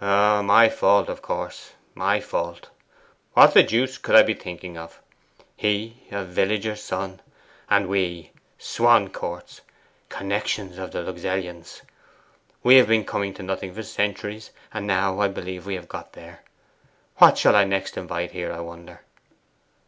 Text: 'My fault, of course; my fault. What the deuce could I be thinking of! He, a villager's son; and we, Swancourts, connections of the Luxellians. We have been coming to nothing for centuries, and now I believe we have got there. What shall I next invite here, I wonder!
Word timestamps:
'My 0.00 0.68
fault, 0.68 1.08
of 1.08 1.22
course; 1.22 1.72
my 1.92 2.20
fault. 2.20 2.70
What 3.32 3.52
the 3.54 3.64
deuce 3.64 3.98
could 3.98 4.14
I 4.14 4.22
be 4.22 4.32
thinking 4.34 4.78
of! 4.78 5.02
He, 5.56 6.04
a 6.12 6.22
villager's 6.24 6.80
son; 6.84 7.18
and 7.68 7.88
we, 7.88 8.30
Swancourts, 8.60 9.60
connections 10.08 10.78
of 10.78 10.92
the 10.92 11.02
Luxellians. 11.02 11.82
We 12.62 12.76
have 12.76 12.86
been 12.86 13.04
coming 13.06 13.34
to 13.34 13.42
nothing 13.42 13.74
for 13.74 13.82
centuries, 13.82 14.52
and 14.72 14.86
now 14.86 15.18
I 15.18 15.26
believe 15.26 15.66
we 15.66 15.74
have 15.74 15.88
got 15.88 16.12
there. 16.12 16.44
What 17.16 17.36
shall 17.36 17.56
I 17.56 17.64
next 17.64 17.96
invite 17.96 18.30
here, 18.30 18.52
I 18.52 18.60
wonder! 18.60 19.00